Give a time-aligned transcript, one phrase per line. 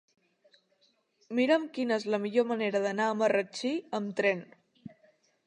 [1.39, 4.43] Mira'm quina és la millor manera d'anar a Marratxí amb tren.